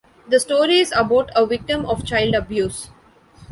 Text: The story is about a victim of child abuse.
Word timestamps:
The 0.27 0.39
story 0.39 0.79
is 0.79 0.91
about 0.95 1.29
a 1.35 1.45
victim 1.45 1.85
of 1.85 2.03
child 2.03 2.33
abuse. 2.33 2.89